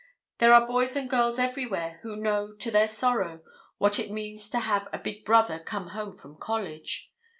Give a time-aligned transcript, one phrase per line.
[0.39, 3.43] There are boys and girls everywhere who know, to their sorrow,
[3.77, 7.11] what it means to have the big brother come home from college.